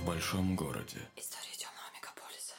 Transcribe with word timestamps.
в 0.00 0.06
большом 0.06 0.56
городе. 0.56 0.98
История 1.16 1.56
темного 1.56 1.88
мегаполиса. 1.94 2.54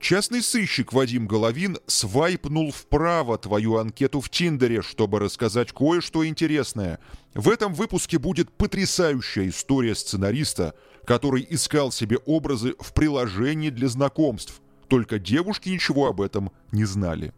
Частный 0.00 0.42
сыщик 0.42 0.92
Вадим 0.92 1.26
Головин 1.26 1.78
свайпнул 1.86 2.70
вправо 2.70 3.38
твою 3.38 3.76
анкету 3.76 4.20
в 4.20 4.30
Тиндере, 4.30 4.82
чтобы 4.82 5.18
рассказать 5.18 5.72
кое-что 5.72 6.26
интересное. 6.26 6.98
В 7.34 7.48
этом 7.48 7.74
выпуске 7.74 8.18
будет 8.18 8.50
потрясающая 8.50 9.48
история 9.48 9.94
сценариста, 9.94 10.74
который 11.04 11.46
искал 11.48 11.92
себе 11.92 12.18
образы 12.24 12.74
в 12.78 12.92
приложении 12.94 13.70
для 13.70 13.88
знакомств. 13.88 14.60
Только 14.88 15.18
девушки 15.18 15.68
ничего 15.68 16.08
об 16.08 16.20
этом 16.20 16.50
не 16.70 16.84
знали. 16.84 17.32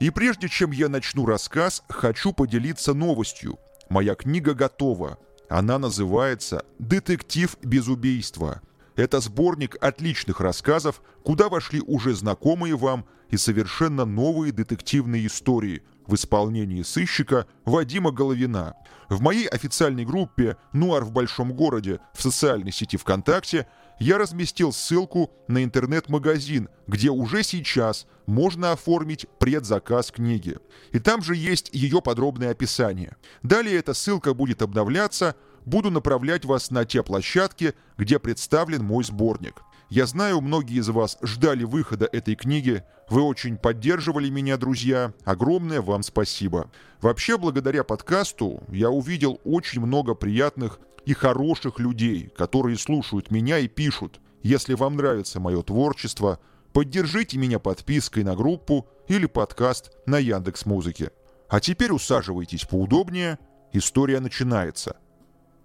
И 0.00 0.10
прежде 0.10 0.48
чем 0.48 0.72
я 0.72 0.88
начну 0.88 1.24
рассказ, 1.26 1.82
хочу 1.88 2.32
поделиться 2.32 2.94
новостью. 2.94 3.58
Моя 3.88 4.14
книга 4.14 4.54
готова. 4.54 5.18
Она 5.48 5.78
называется 5.78 6.64
«Детектив 6.78 7.56
без 7.62 7.88
убийства». 7.88 8.60
Это 8.96 9.20
сборник 9.20 9.76
отличных 9.80 10.40
рассказов, 10.40 11.02
куда 11.24 11.48
вошли 11.48 11.80
уже 11.80 12.14
знакомые 12.14 12.76
вам 12.76 13.06
и 13.30 13.36
совершенно 13.36 14.04
новые 14.04 14.52
детективные 14.52 15.26
истории 15.26 15.82
в 16.06 16.14
исполнении 16.14 16.82
сыщика 16.82 17.46
Вадима 17.64 18.10
Головина. 18.10 18.74
В 19.08 19.20
моей 19.20 19.46
официальной 19.46 20.04
группе 20.04 20.56
«Нуар 20.72 21.04
в 21.04 21.12
большом 21.12 21.52
городе» 21.52 22.00
в 22.14 22.22
социальной 22.22 22.72
сети 22.72 22.96
ВКонтакте 22.96 23.66
я 23.98 24.18
разместил 24.18 24.72
ссылку 24.72 25.30
на 25.46 25.62
интернет-магазин, 25.62 26.68
где 26.86 27.10
уже 27.10 27.42
сейчас 27.42 28.06
можно 28.26 28.72
оформить 28.72 29.26
предзаказ 29.38 30.10
книги. 30.10 30.58
И 30.92 30.98
там 30.98 31.22
же 31.22 31.36
есть 31.36 31.70
ее 31.72 32.02
подробное 32.02 32.50
описание. 32.50 33.16
Далее 33.42 33.78
эта 33.78 33.94
ссылка 33.94 34.34
будет 34.34 34.62
обновляться, 34.62 35.36
буду 35.64 35.90
направлять 35.90 36.44
вас 36.44 36.70
на 36.70 36.84
те 36.84 37.02
площадки, 37.02 37.74
где 37.96 38.18
представлен 38.18 38.82
мой 38.84 39.04
сборник. 39.04 39.62
Я 39.90 40.06
знаю, 40.06 40.40
многие 40.40 40.78
из 40.78 40.88
вас 40.88 41.18
ждали 41.22 41.64
выхода 41.64 42.08
этой 42.10 42.34
книги. 42.34 42.82
Вы 43.08 43.22
очень 43.22 43.56
поддерживали 43.56 44.30
меня, 44.30 44.56
друзья. 44.56 45.12
Огромное 45.24 45.82
вам 45.82 46.02
спасибо. 46.02 46.70
Вообще, 47.00 47.36
благодаря 47.36 47.84
подкасту 47.84 48.62
я 48.68 48.90
увидел 48.90 49.40
очень 49.44 49.82
много 49.82 50.14
приятных 50.14 50.80
и 51.04 51.12
хороших 51.12 51.78
людей, 51.78 52.30
которые 52.36 52.78
слушают 52.78 53.30
меня 53.30 53.58
и 53.58 53.68
пишут. 53.68 54.20
Если 54.42 54.74
вам 54.74 54.96
нравится 54.96 55.38
мое 55.38 55.62
творчество, 55.62 56.40
поддержите 56.72 57.38
меня 57.38 57.58
подпиской 57.58 58.24
на 58.24 58.34
группу 58.34 58.88
или 59.06 59.26
подкаст 59.26 59.92
на 60.06 60.18
Яндекс 60.18 60.64
Музыке. 60.66 61.10
А 61.48 61.60
теперь 61.60 61.92
усаживайтесь 61.92 62.64
поудобнее. 62.64 63.38
История 63.72 64.20
начинается. 64.20 64.96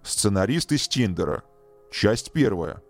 Сценарист 0.02 0.72
из 0.72 0.88
Тиндера. 0.88 1.42
Часть 1.90 2.32
первая. 2.32 2.82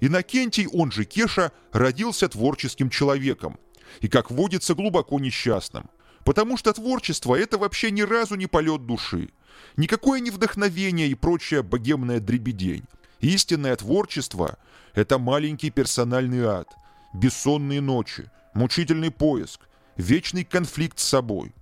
Иннокентий, 0.00 0.66
он 0.66 0.90
же 0.90 1.04
Кеша, 1.04 1.52
родился 1.72 2.28
творческим 2.28 2.90
человеком 2.90 3.58
и, 4.00 4.08
как 4.08 4.30
водится, 4.30 4.74
глубоко 4.74 5.18
несчастным. 5.18 5.90
Потому 6.24 6.56
что 6.56 6.72
творчество– 6.72 7.34
это 7.38 7.58
вообще 7.58 7.90
ни 7.90 8.02
разу 8.02 8.34
не 8.34 8.46
полет 8.46 8.86
души. 8.86 9.30
Никакое 9.76 10.20
не 10.20 10.30
вдохновение 10.30 11.08
и 11.08 11.14
прочая 11.14 11.62
богемная 11.62 12.20
дребедень. 12.20 12.84
Истинное 13.20 13.76
творчество– 13.76 14.58
это 14.94 15.18
маленький 15.18 15.70
персональный 15.70 16.44
ад, 16.44 16.68
бессонные 17.14 17.80
ночи, 17.80 18.30
мучительный 18.54 19.10
поиск, 19.10 19.60
вечный 19.96 20.44
конфликт 20.44 20.98
с 20.98 21.04
собой. 21.04 21.52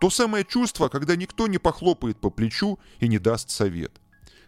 То 0.00 0.10
самое 0.10 0.44
чувство, 0.44 0.88
когда 0.88 1.16
никто 1.16 1.46
не 1.46 1.58
похлопает 1.58 2.20
по 2.20 2.30
плечу 2.30 2.78
и 2.98 3.08
не 3.08 3.18
даст 3.18 3.50
совет. 3.50 3.92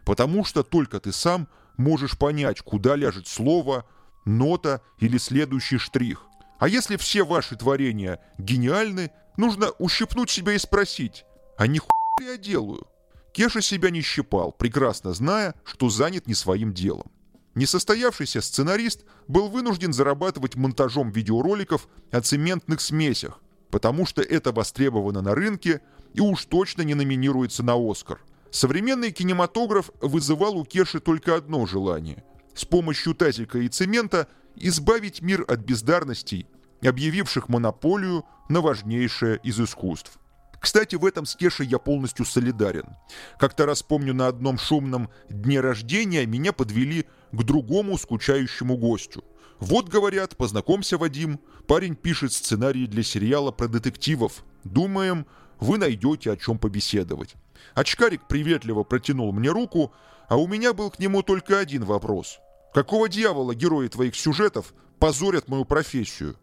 Потому 0.05 0.45
что 0.45 0.63
только 0.63 1.01
ты 1.01 1.13
сам 1.13 1.49
можешь 1.79 2.19
понять, 2.19 2.61
куда 2.61 2.95
ляжет 2.97 3.27
слово, 3.27 3.87
нота 4.27 4.83
или 4.99 5.17
следующий 5.17 5.79
штрих. 5.79 6.27
А 6.59 6.69
если 6.69 6.97
все 6.97 7.25
ваши 7.25 7.57
творения 7.57 8.21
гениальны, 8.37 9.11
нужно 9.39 9.71
ущипнуть 9.79 10.29
себя 10.29 10.53
и 10.53 10.59
спросить, 10.59 11.25
а 11.57 11.67
не 11.67 11.79
хуй 11.79 12.27
я 12.27 12.37
делаю? 12.37 12.87
Кеша 13.33 13.61
себя 13.61 13.91
не 13.91 14.03
щипал, 14.03 14.53
прекрасно 14.53 15.15
зная, 15.15 15.55
что 15.65 15.89
занят 15.89 16.27
не 16.27 16.35
своим 16.35 16.75
делом. 16.75 17.11
Несостоявшийся 17.55 18.41
сценарист 18.41 19.05
был 19.27 19.49
вынужден 19.49 19.93
зарабатывать 19.93 20.57
монтажом 20.57 21.11
видеороликов 21.11 21.89
о 22.11 22.21
цементных 22.21 22.81
смесях, 22.81 23.41
потому 23.71 24.07
что 24.07 24.23
это 24.23 24.53
востребовано 24.53 25.23
на 25.23 25.35
рынке 25.35 25.81
и 26.15 26.21
уж 26.21 26.45
точно 26.47 26.83
не 26.83 26.95
номинируется 26.95 27.63
на 27.63 27.75
«Оскар». 27.75 28.21
Современный 28.51 29.13
кинематограф 29.13 29.91
вызывал 30.01 30.57
у 30.57 30.65
Кеши 30.65 31.01
только 31.01 31.37
одно 31.37 31.67
желание– 31.67 32.25
с 32.55 32.65
помощью 32.65 33.15
тазика 33.15 33.59
и 33.59 33.69
цемента 33.69 34.27
избавить 34.57 35.23
мир 35.23 35.45
от 35.47 35.61
бездарностей, 35.61 36.47
объявивших 36.83 37.49
монополию 37.49 38.25
на 38.49 38.61
важнейшее 38.61 39.39
из 39.45 39.61
искусств. 39.61 40.19
Кстати, 40.61 40.97
в 40.97 41.07
этом 41.07 41.25
с 41.25 41.37
Кешей 41.37 41.67
я 41.67 41.79
полностью 41.79 42.25
солидарен. 42.25 42.97
Как-то 43.39 43.65
раз 43.65 43.85
помню, 43.85 44.13
на 44.13 44.27
одном 44.27 44.59
шумном 44.59 45.09
дне 45.29 45.61
рождения 45.61 46.27
меня 46.27 46.53
подвели 46.53 47.07
к 47.31 47.45
другому 47.45 47.97
скучающему 47.97 48.77
гостю. 48.77 49.25
Вот, 49.61 49.89
говорят, 49.89 50.37
познакомься, 50.37 50.99
Вадим, 50.99 51.41
парень 51.69 51.95
пишет 51.95 52.33
сценарий 52.33 52.87
для 52.87 53.05
сериала 53.05 53.53
про 53.53 53.69
детективов. 53.69 54.45
Думаем, 54.65 55.27
вы 55.61 55.79
найдете 55.79 56.33
о 56.33 56.37
чем 56.37 56.59
побеседовать. 56.59 57.35
Очкарик 57.75 58.27
приветливо 58.29 58.85
протянул 58.85 59.33
мне 59.33 59.51
руку, 59.51 59.93
а 60.29 60.37
у 60.37 60.47
меня 60.47 60.73
был 60.73 60.91
к 60.91 60.99
нему 60.99 61.23
только 61.23 61.59
один 61.59 61.85
вопрос. 61.85 62.39
Какого 62.75 63.09
дьявола 63.09 63.55
герои 63.55 63.89
твоих 63.89 64.15
сюжетов 64.15 64.75
позорят 64.99 65.49
мою 65.49 65.65
профессию? 65.65 66.37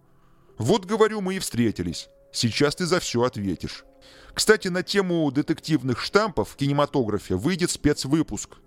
Вот, 0.58 0.86
говорю, 0.86 1.22
мы 1.22 1.36
и 1.36 1.40
встретились. 1.40 2.10
Сейчас 2.32 2.76
ты 2.76 2.86
за 2.86 3.00
все 3.00 3.24
ответишь. 3.24 3.86
Кстати, 4.34 4.68
на 4.68 4.84
тему 4.84 5.32
детективных 5.32 6.00
штампов 6.00 6.50
в 6.50 6.56
кинематографе 6.56 7.36
выйдет 7.36 7.72
спецвыпуск. 7.72 8.58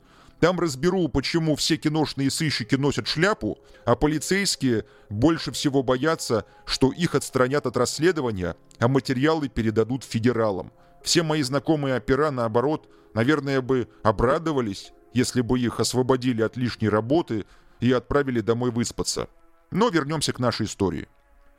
Там 0.41 0.61
разберу, 0.61 1.09
почему 1.09 1.57
все 1.57 1.77
киношные 1.77 2.31
сыщики 2.31 2.77
носят 2.77 3.09
шляпу, 3.09 3.59
а 3.85 3.97
полицейские 3.97 4.85
больше 5.11 5.51
всего 5.51 5.83
боятся, 5.83 6.45
что 6.65 6.93
их 6.93 7.15
отстранят 7.15 7.67
от 7.67 7.77
расследования, 7.77 8.57
а 8.79 8.89
материалы 8.89 9.49
передадут 9.49 10.05
федералам. 10.05 10.73
Все 11.03 11.23
мои 11.23 11.43
знакомые 11.43 11.97
опера, 11.97 12.31
наоборот, 12.31 12.89
наверное, 13.15 13.61
бы 13.61 13.89
обрадовались, 14.03 14.93
если 15.13 15.41
бы 15.41 15.59
их 15.59 15.81
освободили 15.81 16.43
от 16.43 16.57
лишней 16.57 16.89
работы 16.89 17.45
и 17.81 17.93
отправили 17.93 18.41
домой 18.41 18.71
выспаться. 18.71 19.29
Но 19.71 19.89
вернемся 19.89 20.33
к 20.33 20.39
нашей 20.39 20.67
истории. 20.67 21.09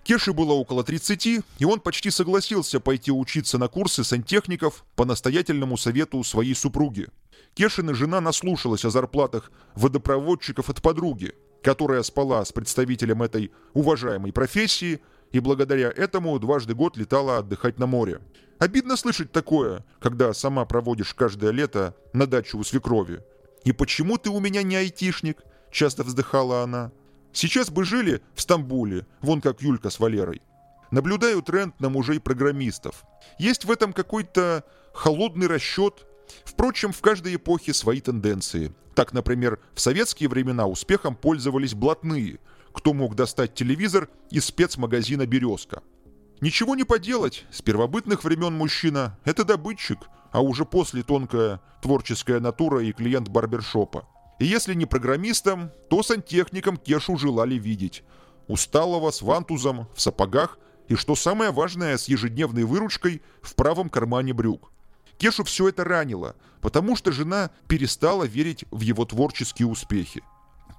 Кеше 0.04 0.34
было 0.34 0.54
около 0.54 0.84
30, 0.84 1.28
и 1.28 1.66
он 1.66 1.80
почти 1.80 2.10
согласился 2.10 2.80
пойти 2.80 3.12
учиться 3.12 3.58
на 3.58 3.68
курсы 3.68 4.04
сантехников 4.04 4.86
по 4.96 5.06
настоятельному 5.06 5.78
совету 5.78 6.24
своей 6.24 6.56
супруги. 6.56 7.08
Кешина 7.54 7.94
жена 7.94 8.22
наслушалась 8.22 8.86
о 8.86 8.90
зарплатах 8.90 9.52
водопроводчиков 9.76 10.70
от 10.70 10.82
подруги, 10.82 11.34
которая 11.62 12.04
спала 12.04 12.44
с 12.44 12.52
представителем 12.52 13.22
этой 13.22 13.52
уважаемой 13.74 14.32
профессии 14.32 15.02
и 15.32 15.40
благодаря 15.40 15.90
этому 15.90 16.38
дважды 16.40 16.74
год 16.74 16.98
летала 16.98 17.38
отдыхать 17.38 17.80
на 17.80 17.86
море. 17.86 18.20
Обидно 18.58 18.98
слышать 18.98 19.32
такое, 19.32 19.86
когда 20.00 20.34
сама 20.34 20.66
проводишь 20.66 21.14
каждое 21.14 21.52
лето 21.52 21.96
на 22.14 22.28
даче 22.28 22.58
у 22.58 22.64
свекрови. 22.64 23.24
«И 23.64 23.72
почему 23.72 24.18
ты 24.18 24.30
у 24.30 24.40
меня 24.40 24.64
не 24.64 24.76
айтишник?»– 24.76 25.44
часто 25.72 26.04
вздыхала 26.04 26.64
она. 26.64 26.92
«Сейчас 27.32 27.70
бы 27.70 27.84
жили 27.84 28.22
в 28.34 28.42
Стамбуле, 28.42 29.06
вон 29.22 29.42
как 29.42 29.62
Юлька 29.62 29.90
с 29.90 30.00
Валерой. 30.00 30.42
Наблюдаю 30.92 31.42
тренд 31.42 31.80
на 31.80 31.90
мужей-программистов. 31.90 33.04
Есть 33.38 33.66
в 33.66 33.72
этом 33.72 33.94
какой-то 33.94 34.64
холодный 34.94 35.48
расчет. 35.48 36.06
Впрочем, 36.44 36.92
в 36.92 37.02
каждой 37.02 37.36
эпохе 37.36 37.74
свои 37.74 38.02
тенденции. 38.02 38.74
Так, 38.96 39.14
например, 39.14 39.60
в 39.74 39.80
советские 39.80 40.30
времена 40.30 40.68
успехом 40.68 41.16
пользовались 41.16 41.74
блатные, 41.74 42.40
кто 42.74 42.94
мог 42.94 43.16
достать 43.16 43.54
телевизор 43.54 44.10
из 44.32 44.46
спецмагазина 44.46 45.26
«Березка». 45.26 45.82
Ничего 46.42 46.76
не 46.76 46.86
поделать, 46.86 47.46
с 47.52 47.62
первобытных 47.62 48.24
времен 48.24 48.54
мужчина– 48.54 49.20
это 49.26 49.44
добытчик, 49.44 50.00
а 50.32 50.42
уже 50.42 50.64
после 50.64 51.04
тонкая 51.04 51.60
творческая 51.82 52.40
натура 52.40 52.82
и 52.82 52.94
клиент 52.94 53.28
барбершопа. 53.28 54.08
И 54.40 54.46
если 54.46 54.74
не 54.74 54.86
программистом, 54.86 55.72
то 55.90 56.02
сантехником 56.02 56.78
Кешу 56.78 57.18
желали 57.18 57.56
видеть. 57.56 58.04
Усталого, 58.48 59.12
с 59.12 59.22
вантузом, 59.22 59.88
в 59.94 60.00
сапогах 60.00 60.58
и, 60.88 60.96
что 60.96 61.16
самое 61.16 61.52
важное, 61.52 61.98
с 61.98 62.08
ежедневной 62.08 62.64
выручкой 62.64 63.22
в 63.42 63.54
правом 63.56 63.90
кармане 63.90 64.34
брюк. 64.34 64.72
Кешу 65.18 65.44
все 65.44 65.68
это 65.68 65.84
ранило, 65.84 66.38
потому 66.62 66.96
что 66.96 67.12
жена 67.12 67.52
перестала 67.68 68.24
верить 68.24 68.64
в 68.72 68.80
его 68.80 69.04
творческие 69.04 69.68
успехи. 69.68 70.24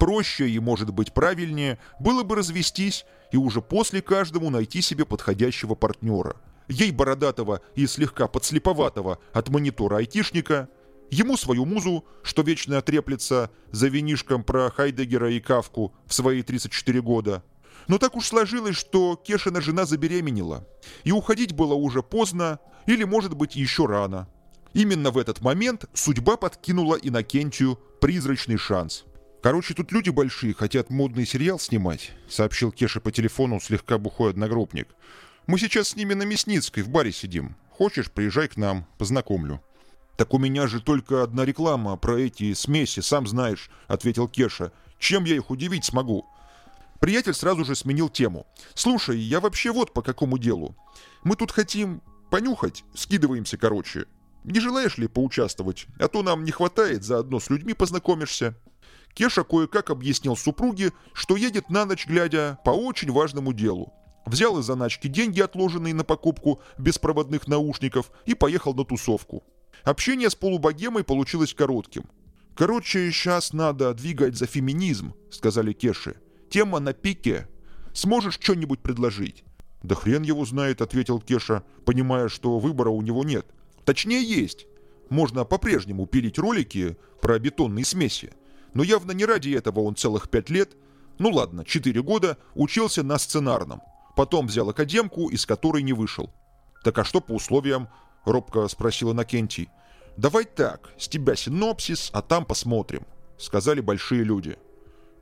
Проще 0.01 0.49
и, 0.49 0.59
может 0.59 0.95
быть, 0.95 1.13
правильнее 1.13 1.79
было 2.01 2.23
бы 2.23 2.35
развестись 2.35 3.05
и 3.33 3.37
уже 3.37 3.61
после 3.61 4.01
каждому 4.01 4.49
найти 4.49 4.81
себе 4.81 5.05
подходящего 5.05 5.75
партнера. 5.75 6.37
ей 6.69 6.91
бородатого 6.91 7.61
и 7.75 7.87
слегка 7.87 8.27
подслеповатого 8.27 9.19
от 9.35 9.49
монитора 9.51 9.99
айтишника, 9.99 10.69
ему 11.11 11.37
свою 11.37 11.67
музу, 11.67 12.07
что 12.23 12.41
вечно 12.41 12.79
отреплется 12.79 13.51
за 13.73 13.89
винишком 13.89 14.43
про 14.43 14.71
Хайдегера 14.71 15.31
и 15.33 15.39
Кавку 15.39 15.93
в 16.07 16.15
свои 16.15 16.43
34 16.43 17.03
года. 17.03 17.45
Но 17.87 17.99
так 17.99 18.17
уж 18.17 18.27
сложилось, 18.27 18.77
что 18.77 19.17
Кешина 19.17 19.61
жена 19.61 19.85
забеременела, 19.85 20.67
и 21.05 21.13
уходить 21.13 21.53
было 21.53 21.75
уже 21.75 22.03
поздно 22.03 22.59
или, 22.87 23.05
может 23.05 23.35
быть, 23.35 23.55
еще 23.55 23.85
рано. 23.85 24.29
Именно 24.73 25.11
в 25.11 25.19
этот 25.19 25.43
момент 25.43 25.85
судьба 25.93 26.39
подкинула 26.39 26.95
Иннокентию 26.95 27.79
призрачный 28.01 28.57
шанс. 28.57 29.05
«Короче, 29.43 29.73
тут 29.73 29.91
люди 29.91 30.11
большие, 30.11 30.53
хотят 30.53 30.91
модный 30.91 31.25
сериал 31.25 31.59
снимать»,— 31.59 32.13
сообщил 32.29 32.71
Кеша 32.71 33.01
по 33.01 33.11
телефону 33.11 33.59
слегка 33.59 33.97
бухой 33.97 34.31
одногруппник. 34.31 34.89
«Мы 35.47 35.59
сейчас 35.59 35.89
с 35.89 35.97
ними 35.97 36.13
на 36.13 36.25
Мясницкой 36.25 36.83
в 36.83 36.91
баре 36.91 37.11
сидим. 37.11 37.57
Хочешь, 37.71 38.11
приезжай 38.11 38.49
к 38.49 38.59
нам, 38.59 38.87
познакомлю». 38.99 39.63
«Так 40.19 40.35
у 40.35 40.39
меня 40.39 40.67
же 40.67 40.83
только 40.83 41.23
одна 41.23 41.47
реклама 41.47 41.97
про 41.97 42.21
эти 42.21 42.53
смеси, 42.53 43.01
сам 43.01 43.27
знаешь»,— 43.27 43.71
ответил 43.87 44.29
Кеша. 44.29 44.73
«Чем 44.99 45.25
я 45.25 45.37
их 45.37 45.51
удивить 45.51 45.87
смогу?» 45.87 46.27
Приятель 47.01 47.33
сразу 47.33 47.65
же 47.65 47.75
сменил 47.75 48.11
тему. 48.11 48.47
«Слушай, 48.75 49.19
я 49.19 49.41
вообще 49.41 49.73
вот 49.73 49.95
по 49.95 50.03
какому 50.03 50.37
делу. 50.37 50.77
Мы 51.25 51.35
тут 51.37 51.51
хотим 51.51 52.03
понюхать, 52.31 52.85
скидываемся, 52.95 53.57
короче. 53.57 54.05
Не 54.45 54.61
желаешь 54.61 54.99
ли 54.99 55.09
поучаствовать? 55.09 55.87
А 55.99 56.09
то 56.09 56.23
нам 56.23 56.45
не 56.45 56.51
хватает, 56.51 57.05
заодно 57.05 57.41
с 57.41 57.49
людьми 57.49 57.73
познакомишься». 57.73 58.55
Кеша 59.15 59.45
кое-как 59.45 59.91
объяснил 59.91 60.37
супруге, 60.37 60.93
что 61.13 61.37
едет 61.37 61.71
на 61.71 61.85
ночь 61.85 62.07
глядя 62.07 62.59
по 62.65 62.71
очень 62.71 63.11
важному 63.11 63.53
делу. 63.53 63.93
Взял 64.27 64.59
из 64.59 64.67
заначки 64.67 65.09
деньги, 65.09 65.41
отложенные 65.41 65.95
на 65.95 66.05
покупку 66.05 66.61
беспроводных 66.79 67.49
наушников, 67.49 68.13
и 68.27 68.35
поехал 68.35 68.75
на 68.75 68.85
тусовку. 68.85 69.43
Общение 69.83 70.31
с 70.31 70.35
полубогемой 70.35 71.05
получилось 71.05 71.55
коротким. 71.55 72.05
«Короче, 72.55 73.11
сейчас 73.11 73.53
надо 73.53 73.95
двигать 73.95 74.37
за 74.37 74.47
феминизм»,— 74.47 75.15
сказали 75.31 75.73
Кеше. 75.73 76.17
«Тема 76.51 76.79
на 76.81 76.93
пике. 76.93 77.49
Сможешь 77.95 78.39
что-нибудь 78.41 78.81
предложить?» 78.81 79.45
«Да 79.83 79.95
хрен 79.95 80.23
его 80.23 80.45
знает»,— 80.45 80.81
ответил 80.83 81.21
Кеша, 81.21 81.65
понимая, 81.87 82.29
что 82.29 82.59
выбора 82.59 82.91
у 82.91 83.01
него 83.01 83.25
нет. 83.25 83.47
«Точнее, 83.85 84.23
есть. 84.23 84.67
Можно 85.09 85.45
по-прежнему 85.45 86.07
пилить 86.07 86.39
ролики 86.39 86.97
про 87.23 87.39
бетонные 87.39 87.85
смеси. 87.85 88.33
Но 88.75 88.83
явно 88.83 89.13
не 89.13 89.25
ради 89.25 89.51
этого 89.51 89.81
он 89.81 89.97
целых 89.97 90.31
пять 90.31 90.51
лет, 90.51 90.77
ну 91.19 91.31
ладно, 91.31 91.65
четыре 91.65 92.03
года, 92.03 92.39
учился 92.55 93.03
на 93.03 93.19
сценарном. 93.19 93.83
Потом 94.17 94.47
взял 94.47 94.69
академку, 94.69 95.29
из 95.29 95.47
которой 95.47 95.83
не 95.83 95.93
вышел. 95.93 96.31
«Так 96.83 96.99
а 96.99 97.05
что 97.05 97.21
по 97.21 97.33
условиям?»— 97.33 97.89
робко 98.25 98.67
спросила 98.69 99.13
Накентий. 99.13 99.69
«Давай 100.17 100.45
так, 100.45 100.91
с 100.99 101.09
тебя 101.09 101.37
синопсис, 101.37 102.11
а 102.13 102.23
там 102.23 102.45
посмотрим»,— 102.45 103.07
сказали 103.39 103.81
большие 103.81 104.25
люди. 104.25 104.59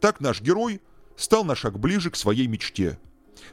Так 0.00 0.20
наш 0.20 0.40
герой 0.40 0.80
стал 1.16 1.44
на 1.44 1.54
шаг 1.54 1.78
ближе 1.78 2.10
к 2.10 2.16
своей 2.16 2.46
мечте. 2.46 2.98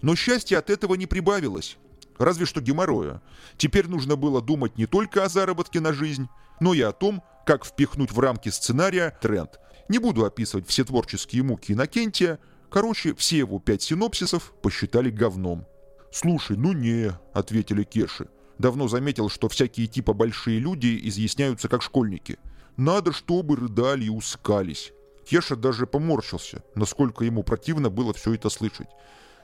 Но 0.01 0.15
счастья 0.15 0.59
от 0.59 0.69
этого 0.69 0.95
не 0.95 1.05
прибавилось. 1.05 1.77
Разве 2.17 2.45
что 2.45 2.61
геморроя. 2.61 3.21
Теперь 3.57 3.87
нужно 3.87 4.15
было 4.15 4.41
думать 4.41 4.77
не 4.77 4.85
только 4.85 5.23
о 5.23 5.29
заработке 5.29 5.79
на 5.79 5.93
жизнь, 5.93 6.27
но 6.59 6.73
и 6.73 6.81
о 6.81 6.91
том, 6.91 7.23
как 7.45 7.65
впихнуть 7.65 8.11
в 8.11 8.19
рамки 8.19 8.49
сценария 8.49 9.17
тренд, 9.21 9.59
не 9.89 9.99
буду 9.99 10.25
описывать 10.25 10.67
все 10.67 10.83
творческие 10.83 11.43
муки 11.43 11.73
Иннокентия, 11.73 12.39
короче, 12.69 13.13
все 13.13 13.39
его 13.39 13.59
пять 13.59 13.83
синопсисов 13.83 14.53
посчитали 14.61 15.09
говном. 15.09 15.65
«Слушай, 16.11 16.57
ну 16.57 16.71
не»,— 16.71 17.11
ответили 17.33 17.83
Кеши. 17.83 18.29
Давно 18.57 18.87
заметил, 18.87 19.29
что 19.29 19.49
всякие 19.49 19.87
типа 19.87 20.13
большие 20.13 20.59
люди 20.59 20.99
изъясняются 21.03 21.67
как 21.67 21.81
школьники. 21.81 22.37
Надо, 22.77 23.11
чтобы 23.11 23.57
рыдали 23.57 24.05
и 24.05 24.09
ускались. 24.09 24.93
Кеша 25.25 25.55
даже 25.55 25.87
поморщился, 25.87 26.63
насколько 26.73 27.25
ему 27.25 27.43
противно 27.43 27.89
было 27.89 28.13
все 28.13 28.33
это 28.33 28.49
слышать. 28.49 28.87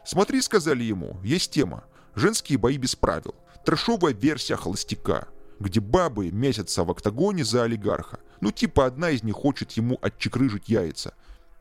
«Смотри»,— 0.05 0.41
сказали 0.41 0.83
ему,— 0.83 1.19
«есть 1.23 1.51
тема. 1.51 1.83
Женские 2.15 2.57
бои 2.57 2.77
без 2.77 2.95
правил. 2.95 3.35
Трэшовая 3.65 4.13
версия 4.13 4.55
холостяка 4.55 5.27
где 5.61 5.79
бабы 5.79 6.31
месятся 6.31 6.83
в 6.83 6.91
октагоне 6.91 7.45
за 7.45 7.63
олигарха. 7.63 8.19
Ну 8.41 8.51
типа 8.51 8.85
одна 8.85 9.11
из 9.11 9.23
них 9.23 9.35
хочет 9.35 9.71
ему 9.73 9.97
отчекрыжить 10.01 10.69
яйца. 10.69 11.13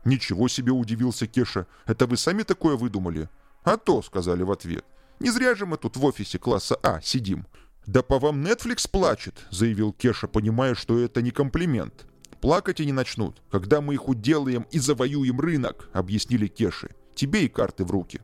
«Ничего 0.05 0.49
себе!»– 0.49 0.73
удивился 0.73 1.27
Кеша. 1.27 1.67
«Это 1.87 2.07
вы 2.07 2.17
сами 2.17 2.43
такое 2.43 2.77
выдумали?» 2.77 3.29
«А 3.63 3.77
то!»– 3.77 4.01
сказали 4.03 4.43
в 4.43 4.51
ответ. 4.51 4.85
«Не 5.21 5.31
зря 5.31 5.55
же 5.55 5.67
мы 5.67 5.77
тут 5.77 5.97
в 5.97 6.05
офисе 6.05 6.39
класса 6.39 6.77
А 6.83 7.01
сидим». 7.03 7.47
«Да 7.87 8.03
по 8.03 8.19
вам 8.19 8.45
Netflix 8.45 8.89
плачет»,– 8.91 9.35
заявил 9.51 9.93
Кеша, 9.93 10.29
понимая, 10.29 10.75
что 10.75 10.99
это 10.99 11.21
не 11.23 11.31
комплимент. 11.31 12.07
«Плакать 12.41 12.81
и 12.81 12.87
не 12.87 12.93
начнут. 12.93 13.43
Когда 13.51 13.81
мы 13.81 13.95
их 13.95 14.09
уделаем 14.09 14.67
и 14.71 14.79
завоюем 14.79 15.41
рынок»,– 15.41 15.91
объяснили 15.93 16.47
Кеши. 16.47 16.91
«Тебе 17.15 17.45
и 17.45 17.49
карты 17.49 17.85
в 17.85 17.91
руки». 17.91 18.21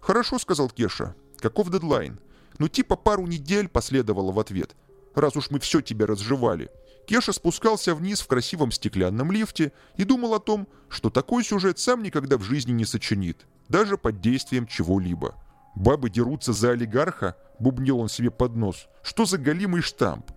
«Хорошо»,– 0.00 0.38
сказал 0.40 0.68
Кеша. 0.68 1.14
«Каков 1.38 1.70
дедлайн?» 1.70 2.18
«Ну 2.58 2.68
типа 2.68 2.96
пару 2.96 3.26
недель»,– 3.26 3.68
последовало 3.68 4.32
в 4.32 4.40
ответ 4.40 4.74
раз 5.20 5.36
уж 5.36 5.50
мы 5.50 5.58
все 5.60 5.80
тебя 5.80 6.06
разжевали. 6.06 6.70
Кеша 7.06 7.32
спускался 7.32 7.94
вниз 7.94 8.20
в 8.20 8.26
красивом 8.26 8.70
стеклянном 8.70 9.32
лифте 9.32 9.72
и 9.96 10.04
думал 10.04 10.34
о 10.34 10.40
том, 10.40 10.68
что 10.88 11.10
такой 11.10 11.44
сюжет 11.44 11.78
сам 11.78 12.02
никогда 12.02 12.36
в 12.36 12.42
жизни 12.42 12.72
не 12.72 12.84
сочинит, 12.84 13.46
даже 13.68 13.96
под 13.96 14.20
действием 14.20 14.66
чего-либо. 14.66 15.34
«Бабы 15.74 16.10
дерутся 16.10 16.52
за 16.52 16.70
олигарха?»– 16.70 17.36
бубнил 17.60 17.98
он 17.98 18.08
себе 18.08 18.30
под 18.30 18.56
нос. 18.56 18.88
«Что 19.02 19.24
за 19.26 19.38
голимый 19.38 19.80
штамп?» 19.80 20.30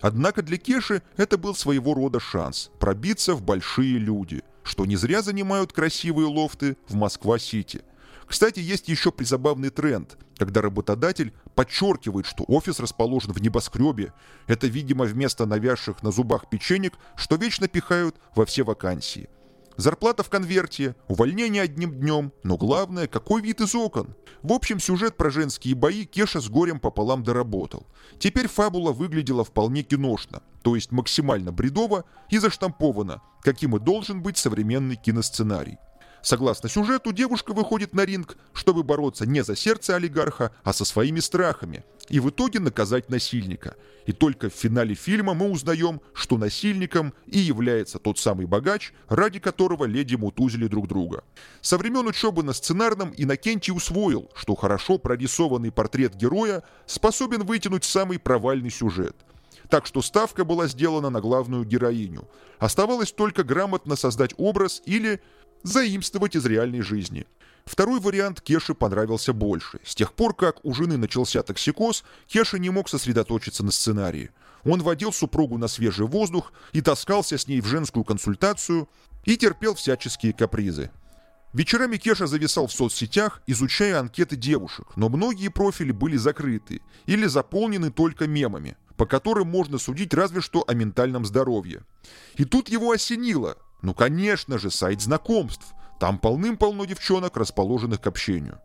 Однако 0.00 0.42
для 0.42 0.58
Кеши 0.58 1.02
это 1.16 1.38
был 1.38 1.54
своего 1.54 1.94
рода 1.94 2.20
шанс 2.20 2.70
пробиться 2.78 3.34
в 3.34 3.42
большие 3.42 3.98
люди, 3.98 4.42
что 4.62 4.86
не 4.86 4.96
зря 4.96 5.22
занимают 5.22 5.72
красивые 5.72 6.26
лофты 6.26 6.76
в 6.88 6.94
Москва-Сити– 6.94 7.82
кстати, 8.28 8.60
есть 8.60 8.88
еще 8.88 9.10
призабавный 9.10 9.70
тренд, 9.70 10.18
когда 10.36 10.60
работодатель 10.60 11.32
подчеркивает, 11.54 12.26
что 12.26 12.44
офис 12.46 12.78
расположен 12.78 13.32
в 13.32 13.40
небоскребе. 13.40 14.12
Это, 14.46 14.66
видимо, 14.66 15.06
вместо 15.06 15.46
навязших 15.46 16.02
на 16.02 16.10
зубах 16.10 16.50
печенек, 16.50 16.94
что 17.16 17.36
вечно 17.36 17.68
пихают 17.68 18.16
во 18.36 18.44
все 18.44 18.64
вакансии. 18.64 19.28
Зарплата 19.78 20.24
в 20.24 20.28
конверте, 20.28 20.96
увольнение 21.06 21.62
одним 21.62 21.94
днем, 21.94 22.32
но 22.42 22.56
главное, 22.56 23.06
какой 23.06 23.40
вид 23.40 23.60
из 23.60 23.76
окон. 23.76 24.16
В 24.42 24.52
общем, 24.52 24.80
сюжет 24.80 25.16
про 25.16 25.30
женские 25.30 25.76
бои 25.76 26.04
Кеша 26.04 26.40
с 26.40 26.48
горем 26.48 26.80
пополам 26.80 27.22
доработал. 27.22 27.86
Теперь 28.18 28.48
фабула 28.48 28.90
выглядела 28.90 29.44
вполне 29.44 29.84
киношно, 29.84 30.42
то 30.62 30.74
есть 30.74 30.90
максимально 30.90 31.52
бредово 31.52 32.04
и 32.28 32.38
заштамповано, 32.38 33.22
каким 33.42 33.76
и 33.76 33.78
должен 33.78 34.20
быть 34.20 34.36
современный 34.36 34.96
киносценарий. 34.96 35.78
Согласно 36.28 36.68
сюжету, 36.68 37.10
девушка 37.12 37.54
выходит 37.54 37.94
на 37.94 38.04
ринг, 38.04 38.36
чтобы 38.52 38.82
бороться 38.82 39.24
не 39.24 39.42
за 39.42 39.56
сердце 39.56 39.96
олигарха, 39.96 40.52
а 40.62 40.74
со 40.74 40.84
своими 40.84 41.20
страхами, 41.20 41.86
и 42.10 42.20
в 42.20 42.28
итоге 42.28 42.60
наказать 42.60 43.08
насильника. 43.08 43.76
И 44.04 44.12
только 44.12 44.50
в 44.50 44.52
финале 44.52 44.94
фильма 44.94 45.32
мы 45.32 45.48
узнаем, 45.50 46.02
что 46.12 46.36
насильником 46.36 47.14
и 47.24 47.38
является 47.38 47.98
тот 47.98 48.18
самый 48.18 48.44
богач, 48.44 48.92
ради 49.08 49.38
которого 49.38 49.86
леди 49.86 50.16
мутузили 50.16 50.66
друг 50.66 50.86
друга. 50.86 51.24
Со 51.62 51.78
времен 51.78 52.06
учебы 52.06 52.42
на 52.42 52.52
сценарном 52.52 53.14
Иннокентий 53.16 53.72
усвоил, 53.72 54.30
что 54.34 54.54
хорошо 54.54 54.98
прорисованный 54.98 55.72
портрет 55.72 56.14
героя 56.14 56.62
способен 56.84 57.46
вытянуть 57.46 57.84
самый 57.84 58.18
провальный 58.18 58.70
сюжет. 58.70 59.16
Так 59.70 59.86
что 59.86 60.02
ставка 60.02 60.44
была 60.44 60.66
сделана 60.66 61.10
на 61.10 61.20
главную 61.20 61.64
героиню. 61.64 62.28
Оставалось 62.58 63.12
только 63.12 63.44
грамотно 63.44 63.96
создать 63.96 64.34
образ 64.36 64.82
или 64.84 65.20
заимствовать 65.62 66.36
из 66.36 66.44
реальной 66.46 66.82
жизни. 66.82 67.26
Второй 67.64 68.00
вариант 68.00 68.40
Кеше 68.40 68.74
понравился 68.74 69.34
больше. 69.34 69.78
С 69.84 69.94
тех 69.94 70.14
пор, 70.14 70.34
как 70.34 70.64
у 70.64 70.72
жены 70.72 70.96
начался 70.96 71.42
токсикоз, 71.42 72.02
Кеша 72.26 72.58
не 72.58 72.70
мог 72.70 72.88
сосредоточиться 72.88 73.62
на 73.62 73.70
сценарии. 73.70 74.30
Он 74.64 74.82
водил 74.82 75.12
супругу 75.12 75.58
на 75.58 75.68
свежий 75.68 76.06
воздух 76.06 76.52
и 76.72 76.80
таскался 76.80 77.36
с 77.36 77.46
ней 77.46 77.60
в 77.60 77.66
женскую 77.66 78.04
консультацию 78.04 78.88
и 79.24 79.36
терпел 79.36 79.74
всяческие 79.74 80.32
капризы. 80.32 80.90
Вечерами 81.52 81.98
Кеша 81.98 82.26
зависал 82.26 82.66
в 82.66 82.72
соцсетях, 82.72 83.42
изучая 83.46 84.00
анкеты 84.00 84.36
девушек, 84.36 84.88
но 84.96 85.08
многие 85.08 85.48
профили 85.48 85.92
были 85.92 86.16
закрыты 86.16 86.80
или 87.06 87.26
заполнены 87.26 87.90
только 87.90 88.26
мемами, 88.26 88.76
по 88.96 89.06
которым 89.06 89.48
можно 89.48 89.78
судить 89.78 90.14
разве 90.14 90.40
что 90.40 90.64
о 90.66 90.74
ментальном 90.74 91.26
здоровье. 91.26 91.82
И 92.36 92.44
тут 92.44 92.68
его 92.68 92.92
осенило– 92.92 93.58
ну, 93.82 93.94
конечно 93.94 94.58
же, 94.58 94.70
сайт 94.70 95.00
знакомств. 95.00 95.74
Там 96.00 96.18
полным-полно 96.18 96.84
девчонок, 96.84 97.36
расположенных 97.36 98.00
к 98.00 98.06
общению. 98.06 98.60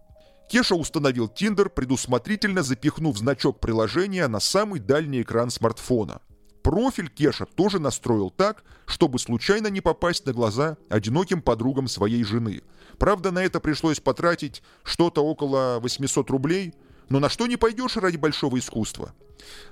Кеша 0.49 0.75
установил 0.75 1.27
Тиндер, 1.27 1.69
предусмотрительно 1.69 2.63
запихнув 2.63 3.17
значок 3.17 3.59
приложения 3.59 4.27
на 4.27 4.39
самый 4.39 4.79
дальний 4.79 5.21
экран 5.21 5.49
смартфона. 5.49 6.21
Профиль 6.61 7.09
Кеша 7.09 7.45
тоже 7.45 7.79
настроил 7.79 8.29
так, 8.29 8.63
чтобы 8.85 9.19
случайно 9.19 9.67
не 9.67 9.81
попасть 9.81 10.25
на 10.25 10.33
глаза 10.33 10.77
одиноким 10.89 11.41
подругам 11.41 11.87
своей 11.87 12.23
жены. 12.23 12.61
Правда, 12.99 13.31
на 13.31 13.43
это 13.43 13.59
пришлось 13.59 13.99
потратить 13.99 14.63
что-то 14.83 15.25
около 15.25 15.79
800 15.81 16.29
рублей, 16.29 16.73
но 17.09 17.19
на 17.19 17.29
что 17.29 17.47
не 17.47 17.57
пойдешь 17.57 17.97
ради 17.97 18.17
большого 18.17 18.59
искусства. 18.59 19.13